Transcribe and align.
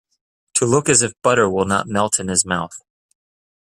To 0.55 0.65
look 0.65 0.89
as 0.89 1.03
if 1.03 1.11
butter 1.21 1.47
will 1.47 1.65
not 1.65 1.85
melt 1.87 2.19
in 2.19 2.27
his 2.27 2.43
mouth. 2.43 2.81